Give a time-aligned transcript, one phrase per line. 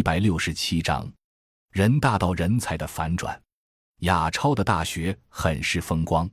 [0.00, 1.06] 一百六十七章，
[1.72, 3.38] 人大到人才的反转。
[3.98, 6.26] 雅超的大学很是风光，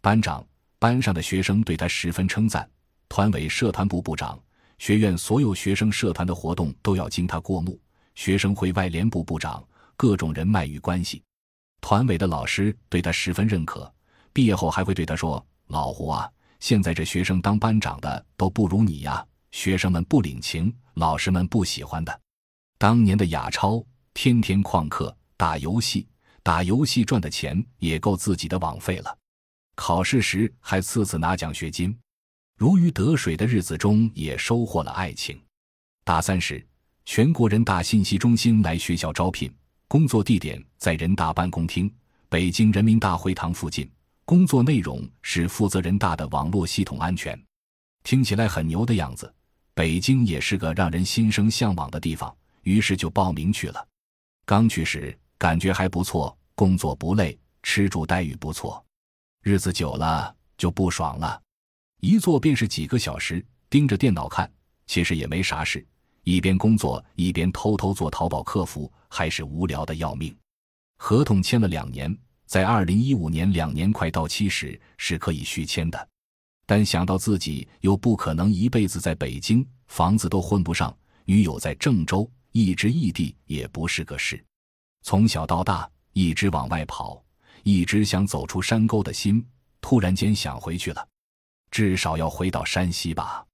[0.00, 0.42] 班长、
[0.78, 2.66] 班上的学生对他十分称赞。
[3.10, 4.42] 团委、社团部部长，
[4.78, 7.78] 学院所有学生社团的活动都要经他过目。
[8.14, 9.62] 学生会外联部部长，
[9.94, 11.22] 各种人脉与关系。
[11.82, 13.92] 团委的老师对他十分认可，
[14.32, 16.26] 毕业后还会对他说：“老胡啊，
[16.60, 22.20] 现在这学生当班长的都不如你呀，学生们不领情，老师们不喜欢的。”
[22.82, 23.80] 当年的雅超
[24.12, 26.04] 天天旷课打游戏。
[26.42, 29.18] 打游戏赚的钱也够自己的网费了，
[29.76, 31.96] 考试时还次次拿奖学金，
[32.58, 35.40] 如鱼得水的日子中也收获了爱情。
[36.02, 36.66] 大三时，
[37.04, 39.48] 全国人大信息中心来学校招聘，
[39.86, 41.88] 工作地点在人大办公厅
[42.28, 43.88] 北京人民大会堂附近，
[44.24, 47.40] 工作内容是负责人大的网络系统安全，
[48.02, 49.32] 听起来很牛的样子。
[49.72, 53.86] 北京也是个让人心生向往的地方，于是就报名去了。
[54.44, 55.16] 刚去时。
[55.38, 58.80] 感觉还不错，工作不累，吃住待遇不错，
[59.42, 61.42] 日子久了就不爽了。
[61.98, 64.48] 一坐便是几个小时，盯着电脑看，
[64.86, 65.84] 其实也没啥事，
[66.22, 70.32] 一边工作一边偷偷做淘宝客服，还是无聊的要命。
[70.96, 76.08] 合同签了两年，在二零一五年两年快到期时是可以续签的，
[76.66, 84.42] 但想到自己又不可能一辈子在北京，房子都混不上，女友在郑州，一直异地也不是个事。
[85.02, 87.22] 从小到大一直往外跑，
[87.64, 89.44] 一直想走出山沟的心，
[89.80, 91.08] 突然间想回去了，
[91.70, 93.44] 至少要回到山西吧。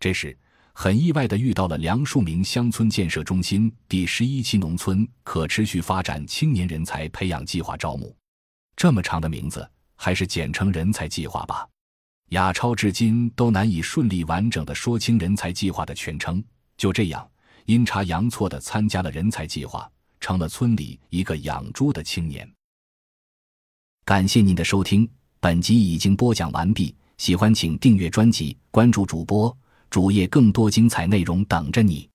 [0.00, 0.36] 这时
[0.72, 8.14] 很意外的遇到了梁树明乡村建设中心第十一期农村可持续发展青年人才培养计划招募，
[8.76, 11.66] 这么长的名字，还是简称人才计划吧。
[12.30, 16.42] 亚超至今都难以顺利完整的说清人才计划的全称。
[16.76, 17.26] 就这样
[17.66, 19.88] 阴差阳错的参加了人才计划。
[20.18, 22.50] 成了村里一个养猪的青年。
[24.04, 26.92] 感谢您的收听，本集已经播讲完毕。
[27.18, 29.56] 喜欢请订阅专辑，关注主播
[29.88, 32.08] 主页，更多精彩内容等着你。